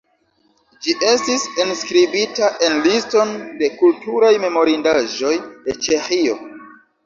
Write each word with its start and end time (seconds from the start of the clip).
Ĝi 0.85 0.95
estis 1.09 1.45
enskribita 1.63 2.49
en 2.69 2.81
liston 2.87 3.35
de 3.61 3.71
kulturaj 3.83 4.35
memorindaĵoj 4.49 5.39
de 5.69 5.81
Ĉeĥio. 5.89 6.43